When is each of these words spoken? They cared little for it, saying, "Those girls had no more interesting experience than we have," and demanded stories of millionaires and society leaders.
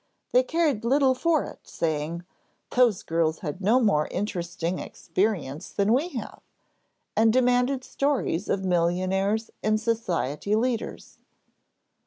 They 0.31 0.41
cared 0.41 0.83
little 0.83 1.13
for 1.13 1.43
it, 1.43 1.59
saying, 1.67 2.23
"Those 2.71 3.03
girls 3.03 3.41
had 3.45 3.61
no 3.61 3.79
more 3.79 4.07
interesting 4.07 4.79
experience 4.79 5.69
than 5.69 5.93
we 5.93 6.09
have," 6.17 6.41
and 7.15 7.31
demanded 7.31 7.83
stories 7.83 8.49
of 8.49 8.65
millionaires 8.65 9.51
and 9.61 9.79
society 9.79 10.55
leaders. 10.55 11.19